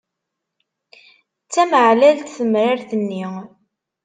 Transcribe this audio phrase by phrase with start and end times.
[1.45, 3.25] D tameɛlalt temrart-nni.